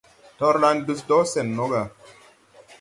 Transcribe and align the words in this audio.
Torlan 0.37 0.77
dus 0.87 1.01
do 1.09 1.19
sen 1.31 1.47
no 1.57 1.65
ga. 1.71 1.83